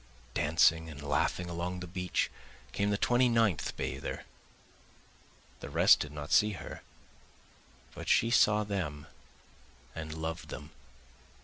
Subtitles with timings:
[0.33, 2.31] Dancing and laughing along the beach
[2.71, 4.25] came the twenty ninth bather,
[5.59, 6.81] The rest did not see her,
[7.93, 9.05] but she saw them
[9.93, 10.71] and loved them.